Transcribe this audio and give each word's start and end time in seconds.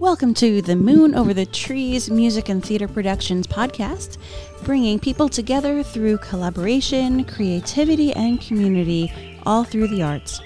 Welcome 0.00 0.32
to 0.36 0.62
the 0.62 0.76
Moon 0.76 1.14
Over 1.14 1.34
the 1.34 1.44
Trees 1.44 2.10
Music 2.10 2.48
and 2.48 2.64
Theater 2.64 2.88
Productions 2.88 3.46
podcast, 3.46 4.16
bringing 4.62 4.98
people 4.98 5.28
together 5.28 5.82
through 5.82 6.16
collaboration, 6.16 7.22
creativity, 7.24 8.10
and 8.14 8.40
community, 8.40 9.12
all 9.44 9.62
through 9.62 9.88
the 9.88 10.02
arts. 10.02 10.40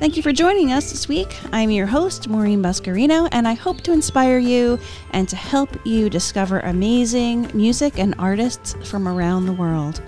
Thank 0.00 0.16
you 0.16 0.22
for 0.24 0.32
joining 0.32 0.72
us 0.72 0.90
this 0.90 1.06
week. 1.06 1.32
I'm 1.52 1.70
your 1.70 1.86
host, 1.86 2.28
Maureen 2.28 2.60
Buscarino, 2.60 3.28
and 3.30 3.46
I 3.46 3.52
hope 3.52 3.82
to 3.82 3.92
inspire 3.92 4.38
you 4.38 4.80
and 5.12 5.28
to 5.28 5.36
help 5.36 5.70
you 5.86 6.10
discover 6.10 6.58
amazing 6.58 7.52
music 7.54 8.00
and 8.00 8.16
artists 8.18 8.74
from 8.90 9.06
around 9.06 9.46
the 9.46 9.52
world. 9.52 10.02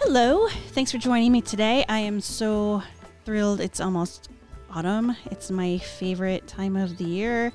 Hello, 0.00 0.48
thanks 0.72 0.92
for 0.92 0.98
joining 0.98 1.32
me 1.32 1.40
today. 1.40 1.86
I 1.88 2.00
am 2.00 2.20
so 2.20 2.82
thrilled. 3.24 3.60
It's 3.60 3.80
almost 3.80 4.29
autumn. 4.74 5.16
It's 5.30 5.50
my 5.50 5.78
favorite 5.78 6.46
time 6.46 6.76
of 6.76 6.98
the 6.98 7.04
year. 7.04 7.52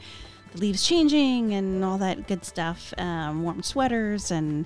The 0.54 0.60
leaves 0.60 0.88
changing 0.88 1.54
and 1.54 1.84
all 1.84 1.98
that 1.98 2.28
good 2.28 2.46
stuff. 2.46 2.94
Um, 2.98 3.44
warm 3.44 3.64
sweaters 3.64 4.32
and, 4.32 4.66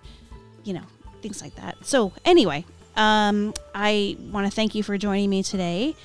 you 0.64 0.74
know, 0.74 0.84
things 1.22 1.42
like 1.42 1.56
that. 1.56 1.78
So, 1.86 2.14
anyway, 2.26 2.66
um, 2.96 3.54
I 3.74 4.18
want 4.32 4.48
to 4.48 4.52
thank 4.52 4.76
you 4.76 4.84
for 4.84 4.98
joining 4.98 5.30
me 5.30 5.44
today. 5.44 5.96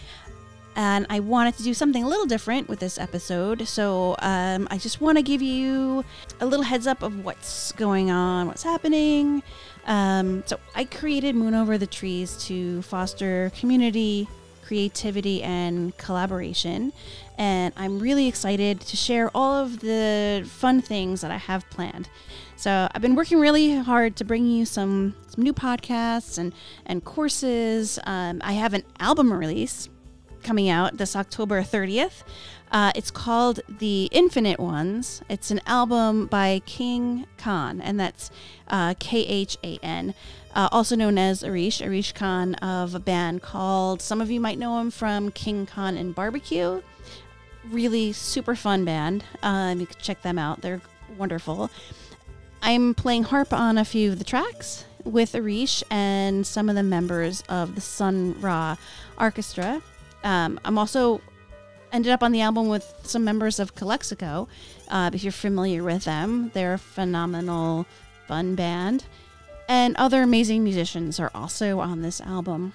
And 0.77 1.06
I 1.09 1.20
wanted 1.20 1.56
to 1.59 1.62
do 1.62 1.73
something 1.73 2.02
a 2.02 2.09
little 2.09 2.27
different 2.27 2.68
with 2.68 2.80
this 2.80 2.98
episode. 2.98 3.68
So 3.68 4.16
um, 4.18 4.66
I 4.70 4.79
just 4.79 5.01
want 5.01 5.18
to 5.18 5.23
give 5.23 5.40
you 5.40 6.04
a 6.40 6.46
little 6.46 6.65
heads 6.65 6.87
up 6.87 7.02
of 7.02 7.24
what's 7.24 7.73
going 7.73 8.10
on, 8.10 8.48
what's 8.48 8.65
happening. 8.65 9.42
Um, 9.87 10.42
so 10.46 10.59
I 10.74 10.84
created 10.84 11.37
Moon 11.37 11.54
Over 11.54 11.79
the 11.79 11.87
Trees 11.87 12.37
to 12.46 12.82
foster 12.82 13.52
community, 13.59 14.29
creativity, 14.64 15.42
and 15.42 15.96
collaboration. 15.96 16.92
And 17.36 17.74
I'm 17.77 17.98
really 17.98 18.27
excited 18.28 18.80
to 18.80 18.96
share 18.96 19.30
all 19.34 19.54
of 19.54 19.80
the 19.80 20.45
fun 20.48 20.80
things 20.80 21.20
that 21.20 21.30
I 21.30 21.37
have 21.37 21.68
planned. 21.70 22.09
So 22.57 22.88
I've 22.95 23.02
been 23.02 23.15
working 23.15 23.40
really 23.40 23.76
hard 23.76 24.16
to 24.16 24.24
bring 24.24 24.46
you 24.46 24.65
some, 24.65 25.15
some 25.26 25.45
new 25.45 25.52
podcasts 25.52 26.38
and, 26.38 26.52
and 26.87 27.04
courses. 27.04 27.98
Um, 28.04 28.40
I 28.45 28.52
have 28.52 28.74
an 28.74 28.85
album 29.01 29.32
release 29.32 29.88
coming 30.45 30.68
out 30.68 30.98
this 30.98 31.16
October 31.16 31.62
30th. 31.62 32.23
Uh, 32.70 32.92
it's 32.95 33.10
called 33.10 33.60
The 33.68 34.09
Infinite 34.12 34.60
Ones. 34.60 35.23
It's 35.28 35.51
an 35.51 35.60
album 35.66 36.26
by 36.26 36.60
King 36.66 37.26
Khan, 37.38 37.80
and 37.80 37.98
that's 37.98 38.30
uh, 38.68 38.95
K 38.98 39.20
H 39.20 39.56
A 39.64 39.78
N, 39.82 40.14
uh, 40.54 40.68
also 40.70 40.96
known 40.96 41.16
as 41.16 41.42
Arish, 41.42 41.80
Arish 41.80 42.12
Khan 42.12 42.54
of 42.56 42.95
a 42.95 43.01
band 43.01 43.42
called, 43.42 44.02
some 44.02 44.20
of 44.20 44.30
you 44.30 44.40
might 44.40 44.59
know 44.59 44.80
him 44.80 44.90
from 44.90 45.30
King 45.30 45.66
Khan 45.66 45.96
and 45.96 46.14
Barbecue. 46.14 46.82
Really 47.70 48.12
super 48.12 48.54
fun 48.54 48.84
band. 48.84 49.24
Um, 49.42 49.80
you 49.80 49.86
can 49.86 49.96
check 50.01 50.23
them 50.23 50.38
out, 50.38 50.60
they're 50.60 50.82
wonderful. 51.16 51.70
I'm 52.60 52.95
playing 52.95 53.24
harp 53.24 53.52
on 53.52 53.79
a 53.79 53.84
few 53.84 54.10
of 54.10 54.18
the 54.18 54.24
tracks 54.24 54.84
with 55.04 55.34
Arish 55.34 55.84
and 55.90 56.46
some 56.46 56.68
of 56.68 56.74
the 56.74 56.82
members 56.82 57.42
of 57.48 57.74
the 57.74 57.80
Sun 57.80 58.40
Ra 58.40 58.76
Arkestra. 59.18 59.82
Um, 60.24 60.58
I'm 60.64 60.78
also 60.78 61.20
ended 61.92 62.10
up 62.10 62.22
on 62.22 62.32
the 62.32 62.40
album 62.40 62.68
with 62.68 62.92
some 63.04 63.24
members 63.24 63.60
of 63.60 63.74
Calexico. 63.76 64.48
Uh, 64.88 65.10
if 65.12 65.22
you're 65.22 65.32
familiar 65.32 65.84
with 65.84 66.04
them, 66.04 66.50
they're 66.54 66.75
a 66.75 66.78
phenomenal, 66.78 67.86
fun 68.26 68.56
band. 68.56 69.04
And 69.69 69.94
other 69.97 70.22
amazing 70.22 70.64
musicians 70.64 71.20
are 71.20 71.30
also 71.34 71.78
on 71.78 72.02
this 72.02 72.20
album. 72.20 72.72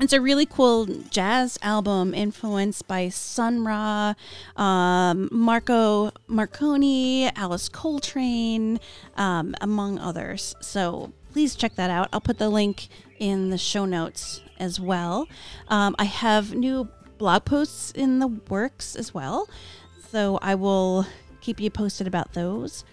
It's 0.00 0.12
a 0.12 0.20
really 0.20 0.44
cool 0.44 0.86
jazz 0.86 1.56
album 1.62 2.14
influenced 2.14 2.88
by 2.88 3.08
Sun 3.08 3.64
Ra, 3.64 4.14
um, 4.56 5.28
Marco 5.30 6.10
Marconi, 6.26 7.30
Alice 7.36 7.68
Coltrane, 7.68 8.80
um, 9.16 9.54
among 9.60 10.00
others. 10.00 10.56
So 10.60 11.12
please 11.32 11.54
check 11.54 11.76
that 11.76 11.90
out. 11.90 12.08
I'll 12.12 12.20
put 12.20 12.38
the 12.38 12.48
link 12.48 12.88
in 13.20 13.50
the 13.50 13.58
show 13.58 13.84
notes 13.84 14.40
as 14.58 14.80
well. 14.80 15.28
Um, 15.68 15.94
I 15.98 16.04
have 16.04 16.54
new 16.54 16.88
blog 17.18 17.44
posts 17.44 17.90
in 17.92 18.18
the 18.18 18.28
works 18.28 18.96
as 18.96 19.14
well. 19.14 19.48
So 20.10 20.38
I 20.42 20.54
will 20.54 21.06
keep 21.40 21.60
you 21.60 21.70
posted 21.70 22.06
about 22.06 22.32
those. 22.34 22.84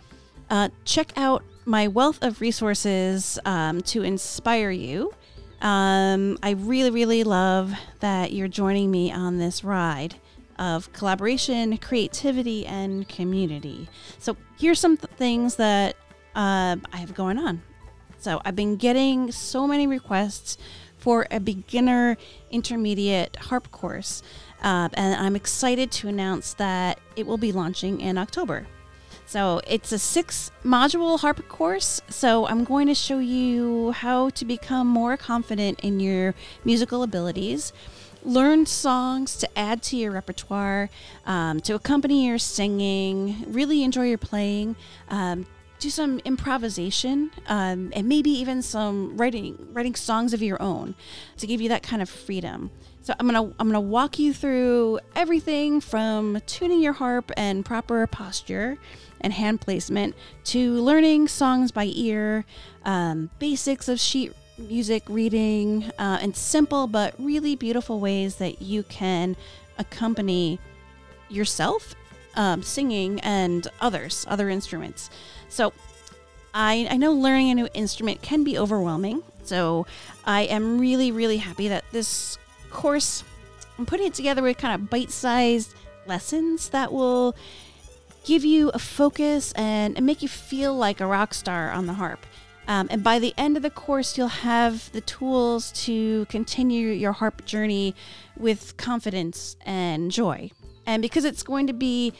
Uh, 0.49 0.69
check 0.85 1.13
out 1.15 1.43
my 1.65 1.87
wealth 1.87 2.19
of 2.21 2.41
resources 2.41 3.39
um, 3.45 3.81
to 3.81 4.03
inspire 4.03 4.71
you. 4.71 5.13
Um, 5.61 6.37
I 6.41 6.51
really, 6.51 6.89
really 6.89 7.23
love 7.23 7.73
that 7.99 8.33
you're 8.33 8.47
joining 8.47 8.89
me 8.89 9.11
on 9.11 9.37
this 9.37 9.63
ride 9.63 10.15
of 10.57 10.91
collaboration, 10.93 11.77
creativity, 11.77 12.65
and 12.65 13.07
community. 13.07 13.87
So, 14.17 14.35
here's 14.57 14.79
some 14.79 14.97
th- 14.97 15.13
things 15.13 15.55
that 15.55 15.95
uh, 16.35 16.77
I 16.91 16.97
have 16.97 17.13
going 17.13 17.37
on. 17.37 17.61
So, 18.19 18.41
I've 18.43 18.55
been 18.55 18.75
getting 18.75 19.31
so 19.31 19.67
many 19.67 19.85
requests 19.87 20.57
for 21.01 21.27
a 21.29 21.39
beginner 21.39 22.15
intermediate 22.51 23.35
harp 23.35 23.69
course. 23.71 24.23
Uh, 24.63 24.87
and 24.93 25.15
I'm 25.15 25.35
excited 25.35 25.91
to 25.91 26.07
announce 26.07 26.53
that 26.53 26.99
it 27.15 27.27
will 27.27 27.37
be 27.37 27.51
launching 27.51 27.99
in 27.99 28.17
October. 28.17 28.67
So 29.25 29.61
it's 29.65 29.91
a 29.91 29.99
six 29.99 30.51
module 30.63 31.19
harp 31.19 31.47
course. 31.47 32.01
So 32.09 32.45
I'm 32.47 32.63
going 32.63 32.87
to 32.87 32.93
show 32.93 33.19
you 33.19 33.91
how 33.91 34.29
to 34.31 34.45
become 34.45 34.87
more 34.87 35.17
confident 35.17 35.79
in 35.79 35.99
your 35.99 36.35
musical 36.63 37.01
abilities, 37.01 37.73
learn 38.23 38.65
songs 38.65 39.37
to 39.37 39.57
add 39.57 39.81
to 39.83 39.97
your 39.97 40.11
repertoire, 40.11 40.89
um, 41.25 41.59
to 41.61 41.75
accompany 41.75 42.27
your 42.27 42.37
singing, 42.37 43.45
really 43.47 43.83
enjoy 43.83 44.09
your 44.09 44.17
playing. 44.17 44.75
Um, 45.09 45.47
do 45.81 45.89
some 45.89 46.19
improvisation 46.19 47.31
um, 47.47 47.91
and 47.93 48.07
maybe 48.07 48.29
even 48.29 48.61
some 48.61 49.17
writing 49.17 49.67
writing 49.73 49.95
songs 49.95 50.33
of 50.33 50.41
your 50.41 50.61
own 50.61 50.95
to 51.37 51.47
give 51.47 51.59
you 51.59 51.67
that 51.69 51.83
kind 51.83 52.01
of 52.01 52.09
freedom. 52.09 52.71
So 53.03 53.15
i'm 53.19 53.25
gonna 53.25 53.51
i'm 53.59 53.67
gonna 53.67 53.81
walk 53.81 54.19
you 54.19 54.31
through 54.31 54.99
everything 55.15 55.81
from 55.81 56.39
tuning 56.45 56.81
your 56.81 56.93
harp 56.93 57.31
and 57.35 57.65
proper 57.65 58.05
posture 58.05 58.77
and 59.21 59.33
hand 59.33 59.59
placement 59.59 60.15
to 60.45 60.75
learning 60.75 61.27
songs 61.27 61.71
by 61.71 61.85
ear 61.95 62.45
um, 62.85 63.31
basics 63.39 63.87
of 63.87 63.99
sheet 63.99 64.33
music 64.59 65.01
reading 65.09 65.91
uh, 65.97 66.19
and 66.21 66.35
simple 66.35 66.85
but 66.85 67.15
really 67.17 67.55
beautiful 67.55 67.99
ways 67.99 68.35
that 68.35 68.61
you 68.61 68.83
can 68.83 69.35
accompany 69.79 70.59
yourself 71.27 71.95
um, 72.35 72.63
singing 72.63 73.19
and 73.21 73.67
others 73.79 74.25
other 74.29 74.49
instruments 74.49 75.09
so 75.49 75.73
I, 76.53 76.87
I 76.89 76.97
know 76.97 77.13
learning 77.13 77.49
a 77.49 77.55
new 77.55 77.67
instrument 77.73 78.21
can 78.21 78.43
be 78.43 78.57
overwhelming. 78.57 79.23
So 79.43 79.85
I 80.25 80.41
am 80.43 80.79
really, 80.79 81.11
really 81.11 81.37
happy 81.37 81.67
that 81.67 81.85
this 81.91 82.37
course, 82.69 83.23
I'm 83.77 83.85
putting 83.85 84.07
it 84.07 84.13
together 84.13 84.41
with 84.41 84.57
kind 84.57 84.75
of 84.75 84.89
bite 84.89 85.11
sized 85.11 85.73
lessons 86.05 86.69
that 86.69 86.91
will 86.91 87.35
give 88.23 88.45
you 88.45 88.69
a 88.69 88.79
focus 88.79 89.51
and, 89.53 89.97
and, 89.97 90.05
make 90.05 90.21
you 90.21 90.27
feel 90.27 90.75
like 90.75 91.01
a 91.01 91.07
rock 91.07 91.33
star 91.33 91.71
on 91.71 91.87
the 91.87 91.93
harp. 91.93 92.25
Um, 92.67 92.87
and 92.91 93.03
by 93.03 93.17
the 93.17 93.33
end 93.35 93.57
of 93.57 93.63
the 93.63 93.71
course, 93.71 94.17
you'll 94.17 94.27
have 94.27 94.91
the 94.91 95.01
tools 95.01 95.71
to 95.85 96.25
continue 96.25 96.89
your 96.89 97.13
harp 97.13 97.45
journey 97.45 97.95
with 98.37 98.77
confidence 98.77 99.55
and 99.65 100.11
joy. 100.11 100.51
And 100.91 101.01
because 101.01 101.23
it's 101.23 101.41
going 101.41 101.67
to 101.67 101.73
be 101.73 102.11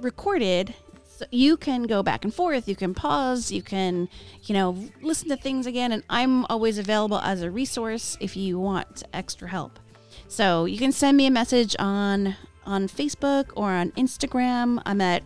recorded, 0.00 0.74
so 1.04 1.26
you 1.30 1.58
can 1.58 1.84
go 1.84 2.02
back 2.02 2.24
and 2.24 2.34
forth, 2.34 2.68
you 2.68 2.76
can 2.76 2.94
pause, 2.94 3.52
you 3.52 3.62
can, 3.62 4.08
you 4.44 4.54
know, 4.54 4.78
listen 5.02 5.28
to 5.28 5.36
things 5.36 5.66
again. 5.66 5.92
And 5.92 6.02
I'm 6.08 6.46
always 6.46 6.78
available 6.78 7.18
as 7.18 7.42
a 7.42 7.50
resource 7.50 8.16
if 8.18 8.34
you 8.36 8.58
want 8.58 9.02
extra 9.12 9.46
help. 9.48 9.78
So 10.28 10.64
you 10.64 10.78
can 10.78 10.92
send 10.92 11.18
me 11.18 11.26
a 11.26 11.30
message 11.30 11.76
on 11.78 12.34
on 12.64 12.88
Facebook 12.88 13.50
or 13.54 13.70
on 13.70 13.92
Instagram. 13.92 14.82
I'm 14.86 15.00
at 15.00 15.22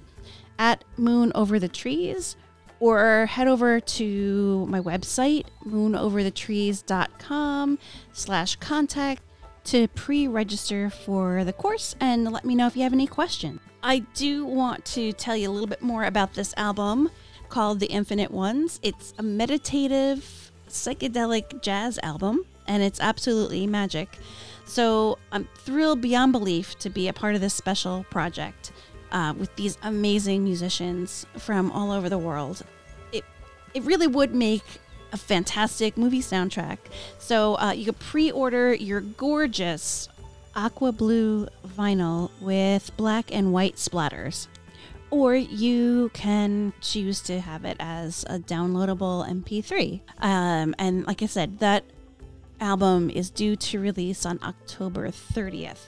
at 0.58 0.84
Moon 0.96 1.32
Over 1.34 1.58
the 1.58 1.68
Trees, 1.68 2.36
or 2.80 3.24
head 3.26 3.48
over 3.48 3.80
to 3.80 4.66
my 4.66 4.80
website, 4.80 5.46
moonoverthetrees.com 5.66 7.78
slash 8.12 8.56
contact 8.56 9.22
to 9.70 9.86
pre-register 9.86 10.90
for 10.90 11.44
the 11.44 11.52
course 11.52 11.94
and 12.00 12.32
let 12.32 12.44
me 12.44 12.56
know 12.56 12.66
if 12.66 12.76
you 12.76 12.82
have 12.82 12.92
any 12.92 13.06
questions. 13.06 13.60
I 13.84 14.00
do 14.14 14.44
want 14.44 14.84
to 14.86 15.12
tell 15.12 15.36
you 15.36 15.48
a 15.48 15.52
little 15.52 15.68
bit 15.68 15.80
more 15.80 16.02
about 16.02 16.34
this 16.34 16.52
album 16.56 17.08
called 17.48 17.78
The 17.78 17.86
Infinite 17.86 18.32
Ones. 18.32 18.80
It's 18.82 19.14
a 19.16 19.22
meditative, 19.22 20.50
psychedelic 20.68 21.62
jazz 21.62 22.00
album, 22.02 22.44
and 22.66 22.82
it's 22.82 22.98
absolutely 22.98 23.64
magic. 23.68 24.18
So 24.64 25.18
I'm 25.30 25.46
thrilled 25.58 26.00
beyond 26.00 26.32
belief 26.32 26.76
to 26.80 26.90
be 26.90 27.06
a 27.06 27.12
part 27.12 27.36
of 27.36 27.40
this 27.40 27.54
special 27.54 28.04
project 28.10 28.72
uh, 29.12 29.34
with 29.38 29.54
these 29.54 29.78
amazing 29.84 30.42
musicians 30.42 31.26
from 31.38 31.70
all 31.70 31.92
over 31.92 32.08
the 32.08 32.18
world. 32.18 32.64
It, 33.12 33.24
it 33.72 33.84
really 33.84 34.08
would 34.08 34.34
make 34.34 34.64
a 35.12 35.16
fantastic 35.16 35.96
movie 35.96 36.20
soundtrack. 36.20 36.78
So 37.18 37.56
uh, 37.58 37.72
you 37.72 37.84
can 37.86 37.94
pre 37.94 38.30
order 38.30 38.74
your 38.74 39.00
gorgeous 39.00 40.08
aqua 40.54 40.92
blue 40.92 41.48
vinyl 41.76 42.30
with 42.40 42.96
black 42.96 43.34
and 43.34 43.52
white 43.52 43.76
splatters. 43.76 44.46
Or 45.10 45.34
you 45.34 46.10
can 46.14 46.72
choose 46.80 47.20
to 47.22 47.40
have 47.40 47.64
it 47.64 47.76
as 47.80 48.24
a 48.28 48.38
downloadable 48.38 49.28
MP3. 49.28 50.00
Um, 50.18 50.74
and 50.78 51.04
like 51.06 51.22
I 51.22 51.26
said, 51.26 51.58
that 51.58 51.84
album 52.60 53.10
is 53.10 53.30
due 53.30 53.56
to 53.56 53.80
release 53.80 54.24
on 54.24 54.38
October 54.42 55.08
30th. 55.08 55.86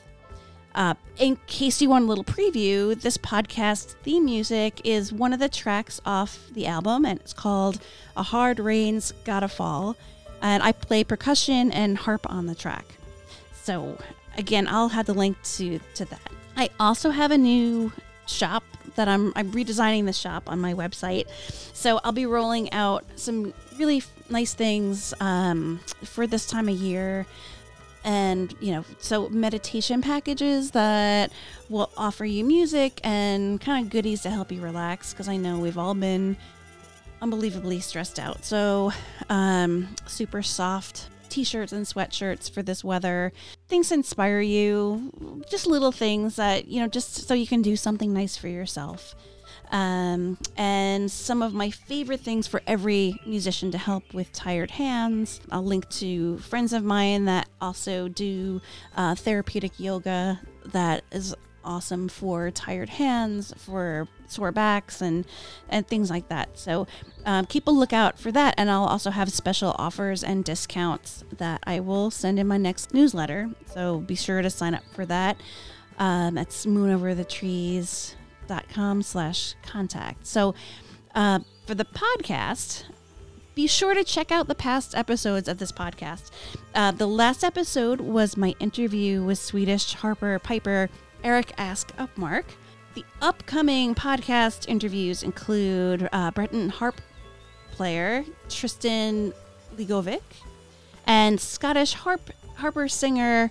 Uh, 0.74 0.94
in 1.18 1.36
case 1.46 1.82
you 1.82 1.90
want 1.90 2.04
a 2.04 2.08
little 2.08 2.24
preview, 2.24 2.98
this 3.00 3.18
podcast 3.18 3.94
theme 4.02 4.24
music 4.24 4.80
is 4.84 5.12
one 5.12 5.32
of 5.32 5.38
the 5.38 5.48
tracks 5.48 6.00
off 6.06 6.38
the 6.52 6.66
album, 6.66 7.04
and 7.04 7.20
it's 7.20 7.32
called 7.32 7.80
A 8.16 8.22
Hard 8.22 8.58
Rain's 8.58 9.12
Gotta 9.24 9.48
Fall. 9.48 9.96
And 10.40 10.62
I 10.62 10.72
play 10.72 11.04
percussion 11.04 11.70
and 11.72 11.96
harp 11.96 12.28
on 12.28 12.46
the 12.46 12.54
track. 12.54 12.84
So, 13.52 13.96
again, 14.36 14.66
I'll 14.66 14.88
have 14.88 15.06
the 15.06 15.14
link 15.14 15.36
to, 15.56 15.78
to 15.94 16.04
that. 16.06 16.32
I 16.56 16.70
also 16.80 17.10
have 17.10 17.30
a 17.30 17.38
new 17.38 17.92
shop 18.26 18.64
that 18.96 19.08
I'm, 19.08 19.32
I'm 19.36 19.52
redesigning 19.52 20.06
the 20.06 20.12
shop 20.12 20.44
on 20.50 20.58
my 20.60 20.74
website. 20.74 21.26
So, 21.74 22.00
I'll 22.02 22.12
be 22.12 22.26
rolling 22.26 22.72
out 22.72 23.04
some 23.14 23.54
really 23.78 24.02
nice 24.30 24.54
things 24.54 25.14
um, 25.20 25.80
for 26.02 26.26
this 26.26 26.46
time 26.46 26.68
of 26.68 26.74
year 26.74 27.26
and 28.04 28.54
you 28.60 28.72
know 28.72 28.84
so 28.98 29.28
meditation 29.28 30.02
packages 30.02 30.72
that 30.72 31.30
will 31.68 31.90
offer 31.96 32.24
you 32.24 32.44
music 32.44 33.00
and 33.04 33.60
kind 33.60 33.84
of 33.84 33.90
goodies 33.90 34.22
to 34.22 34.30
help 34.30 34.50
you 34.50 34.60
relax 34.60 35.12
because 35.12 35.28
i 35.28 35.36
know 35.36 35.58
we've 35.58 35.78
all 35.78 35.94
been 35.94 36.36
unbelievably 37.22 37.80
stressed 37.80 38.18
out. 38.18 38.44
So 38.44 38.92
um, 39.30 39.88
super 40.06 40.42
soft 40.42 41.08
t-shirts 41.28 41.72
and 41.72 41.86
sweatshirts 41.86 42.50
for 42.52 42.62
this 42.62 42.84
weather. 42.84 43.32
Things 43.68 43.90
inspire 43.90 44.40
you. 44.40 45.42
Just 45.48 45.66
little 45.66 45.92
things 45.92 46.36
that 46.36 46.68
you 46.68 46.80
know 46.80 46.88
just 46.88 47.26
so 47.26 47.32
you 47.32 47.46
can 47.46 47.62
do 47.62 47.76
something 47.76 48.12
nice 48.12 48.36
for 48.36 48.48
yourself. 48.48 49.14
Um, 49.70 50.36
and 50.58 50.81
some 51.08 51.42
of 51.42 51.54
my 51.54 51.70
favorite 51.70 52.20
things 52.20 52.46
for 52.46 52.62
every 52.66 53.20
musician 53.26 53.70
to 53.70 53.78
help 53.78 54.14
with 54.14 54.32
tired 54.32 54.72
hands. 54.72 55.40
I'll 55.50 55.64
link 55.64 55.88
to 55.90 56.38
friends 56.38 56.72
of 56.72 56.84
mine 56.84 57.24
that 57.26 57.48
also 57.60 58.08
do 58.08 58.60
uh, 58.96 59.14
therapeutic 59.14 59.78
yoga 59.78 60.40
that 60.66 61.04
is 61.10 61.34
awesome 61.64 62.08
for 62.08 62.50
tired 62.50 62.88
hands, 62.88 63.54
for 63.56 64.08
sore 64.26 64.52
backs, 64.52 65.00
and 65.00 65.26
and 65.68 65.86
things 65.86 66.10
like 66.10 66.28
that. 66.28 66.58
So 66.58 66.86
um, 67.24 67.46
keep 67.46 67.66
a 67.66 67.70
lookout 67.70 68.18
for 68.18 68.32
that, 68.32 68.54
and 68.58 68.70
I'll 68.70 68.84
also 68.84 69.10
have 69.10 69.32
special 69.32 69.74
offers 69.78 70.24
and 70.24 70.44
discounts 70.44 71.24
that 71.38 71.62
I 71.66 71.80
will 71.80 72.10
send 72.10 72.38
in 72.38 72.46
my 72.46 72.56
next 72.58 72.92
newsletter. 72.94 73.50
So 73.66 73.98
be 74.00 74.14
sure 74.14 74.42
to 74.42 74.50
sign 74.50 74.74
up 74.74 74.84
for 74.92 75.06
that. 75.06 75.36
Um, 75.98 76.34
that's 76.34 76.66
Moon 76.66 76.90
Over 76.90 77.14
the 77.14 77.24
Trees 77.24 78.16
com 78.68 79.02
slash 79.02 79.54
contact. 79.62 80.26
So 80.26 80.54
uh, 81.14 81.40
for 81.66 81.74
the 81.74 81.84
podcast, 81.84 82.84
be 83.54 83.66
sure 83.66 83.94
to 83.94 84.02
check 84.02 84.32
out 84.32 84.48
the 84.48 84.54
past 84.54 84.94
episodes 84.94 85.48
of 85.48 85.58
this 85.58 85.72
podcast. 85.72 86.30
Uh, 86.74 86.90
the 86.90 87.06
last 87.06 87.44
episode 87.44 88.00
was 88.00 88.36
my 88.36 88.54
interview 88.60 89.22
with 89.22 89.38
Swedish 89.38 89.94
harper 89.94 90.38
piper 90.38 90.88
Erik 91.22 91.52
Ask-Upmark. 91.58 92.44
The 92.94 93.04
upcoming 93.20 93.94
podcast 93.94 94.68
interviews 94.68 95.22
include 95.22 96.08
uh, 96.12 96.30
Breton 96.30 96.68
harp 96.68 97.00
player 97.70 98.24
Tristan 98.48 99.32
Le 99.78 99.84
Govic 99.84 100.22
and 101.06 101.40
Scottish 101.40 101.94
harp 101.94 102.30
harper 102.56 102.88
singer 102.88 103.50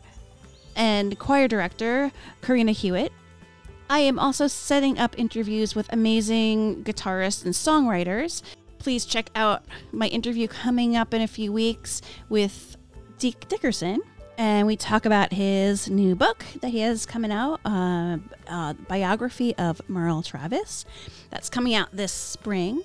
and 0.75 1.18
choir 1.18 1.48
director 1.48 2.12
Corrina 2.42 2.71
Hewat. 2.71 3.09
I 3.91 3.99
am 3.99 4.19
also 4.19 4.47
setting 4.47 4.97
up 4.97 5.19
interviews 5.19 5.75
with 5.75 5.91
amazing 5.91 6.85
guitarists 6.85 7.43
and 7.43 7.53
songwriters. 7.53 8.41
Please 8.79 9.03
check 9.03 9.29
out 9.35 9.65
my 9.91 10.07
interview 10.07 10.47
coming 10.47 10.95
up 10.95 11.13
in 11.13 11.21
a 11.21 11.27
few 11.27 11.51
weeks 11.51 12.01
with 12.29 12.77
Deke 13.19 13.49
Dickerson. 13.49 13.99
And 14.38 14.65
we 14.65 14.77
talk 14.77 15.05
about 15.05 15.33
his 15.33 15.89
new 15.89 16.15
book 16.15 16.45
that 16.61 16.69
he 16.69 16.79
has 16.79 17.05
coming 17.05 17.33
out, 17.33 17.59
uh, 17.65 18.19
uh, 18.47 18.75
biography 18.88 19.57
of 19.57 19.81
Merle 19.89 20.23
Travis. 20.23 20.85
That's 21.29 21.49
coming 21.49 21.73
out 21.73 21.89
this 21.91 22.13
spring, 22.13 22.83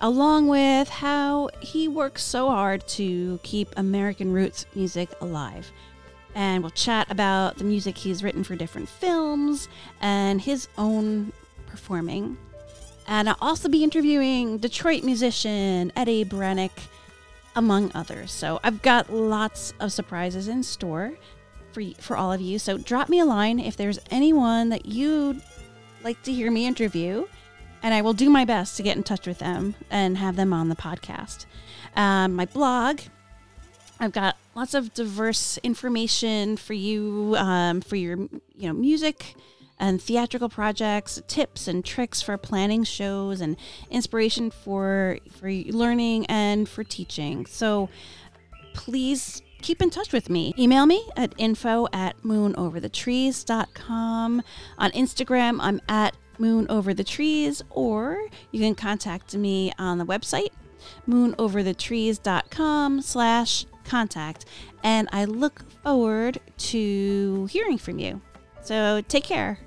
along 0.00 0.46
with 0.46 0.88
how 0.88 1.50
he 1.60 1.86
works 1.86 2.22
so 2.22 2.48
hard 2.48 2.88
to 2.88 3.38
keep 3.42 3.68
American 3.76 4.32
roots 4.32 4.64
music 4.74 5.10
alive 5.20 5.70
and 6.36 6.62
we'll 6.62 6.70
chat 6.70 7.10
about 7.10 7.56
the 7.56 7.64
music 7.64 7.96
he's 7.96 8.22
written 8.22 8.44
for 8.44 8.54
different 8.54 8.90
films 8.90 9.68
and 10.02 10.42
his 10.42 10.68
own 10.76 11.32
performing. 11.66 12.36
And 13.08 13.30
I'll 13.30 13.38
also 13.40 13.70
be 13.70 13.82
interviewing 13.82 14.58
Detroit 14.58 15.02
musician 15.02 15.90
Eddie 15.96 16.26
Baranek, 16.26 16.72
among 17.56 17.90
others. 17.94 18.32
So 18.32 18.60
I've 18.62 18.82
got 18.82 19.10
lots 19.10 19.72
of 19.80 19.92
surprises 19.92 20.46
in 20.46 20.62
store 20.62 21.14
for, 21.72 21.82
for 21.98 22.18
all 22.18 22.34
of 22.34 22.42
you. 22.42 22.58
So 22.58 22.76
drop 22.76 23.08
me 23.08 23.18
a 23.20 23.24
line 23.24 23.58
if 23.58 23.78
there's 23.78 23.98
anyone 24.10 24.68
that 24.68 24.84
you'd 24.84 25.40
like 26.04 26.22
to 26.24 26.32
hear 26.34 26.50
me 26.50 26.66
interview, 26.66 27.26
and 27.82 27.94
I 27.94 28.02
will 28.02 28.12
do 28.12 28.28
my 28.28 28.44
best 28.44 28.76
to 28.76 28.82
get 28.82 28.98
in 28.98 29.02
touch 29.02 29.26
with 29.26 29.38
them 29.38 29.74
and 29.90 30.18
have 30.18 30.36
them 30.36 30.52
on 30.52 30.68
the 30.68 30.76
podcast. 30.76 31.46
Um, 31.94 32.34
my 32.34 32.44
blog 32.44 33.00
I've 33.98 34.12
got 34.12 34.36
lots 34.54 34.74
of 34.74 34.92
diverse 34.94 35.58
information 35.58 36.56
for 36.56 36.74
you 36.74 37.34
um, 37.38 37.80
for 37.80 37.96
your 37.96 38.18
you 38.18 38.68
know 38.68 38.72
music 38.72 39.34
and 39.78 40.00
theatrical 40.00 40.48
projects, 40.48 41.20
tips 41.28 41.68
and 41.68 41.84
tricks 41.84 42.22
for 42.22 42.38
planning 42.38 42.84
shows, 42.84 43.40
and 43.40 43.56
inspiration 43.90 44.50
for 44.50 45.18
for 45.30 45.50
learning 45.50 46.26
and 46.26 46.68
for 46.68 46.84
teaching. 46.84 47.46
So 47.46 47.88
please 48.74 49.42
keep 49.62 49.82
in 49.82 49.90
touch 49.90 50.12
with 50.12 50.30
me. 50.30 50.54
Email 50.58 50.86
me 50.86 51.04
at 51.16 51.34
info 51.38 51.88
at 51.92 52.20
moonoverthetrees.com. 52.22 54.42
On 54.78 54.90
Instagram, 54.92 55.58
I'm 55.60 55.80
at 55.88 56.16
moonoverthetrees, 56.38 57.62
or 57.70 58.28
you 58.50 58.60
can 58.60 58.74
contact 58.74 59.34
me 59.34 59.72
on 59.78 59.96
the 59.98 60.04
website 60.04 60.50
moonoverthetrees.com 61.08 63.02
slash 63.02 63.66
contact. 63.86 64.44
And 64.82 65.08
I 65.12 65.24
look 65.24 65.64
forward 65.82 66.38
to 66.58 67.46
hearing 67.46 67.78
from 67.78 67.98
you. 67.98 68.20
So 68.62 69.00
take 69.08 69.24
care. 69.24 69.58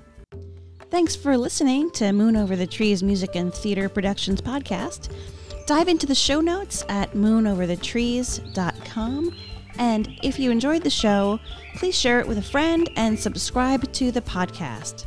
Thanks 0.90 1.16
for 1.16 1.36
listening 1.36 1.90
to 1.92 2.12
Moon 2.12 2.36
Over 2.36 2.56
the 2.56 2.66
Trees 2.66 3.02
Music 3.02 3.36
and 3.36 3.54
Theater 3.54 3.88
Productions 3.88 4.40
podcast. 4.40 5.12
Dive 5.66 5.88
into 5.88 6.06
the 6.06 6.14
show 6.14 6.40
notes 6.40 6.84
at 6.88 7.12
moonoverthetrees.com. 7.12 9.34
And 9.78 10.08
if 10.22 10.38
you 10.38 10.50
enjoyed 10.50 10.82
the 10.82 10.90
show, 10.90 11.38
please 11.76 11.96
share 11.96 12.20
it 12.20 12.26
with 12.26 12.38
a 12.38 12.42
friend 12.42 12.90
and 12.96 13.18
subscribe 13.18 13.90
to 13.92 14.10
the 14.10 14.20
podcast. 14.20 15.04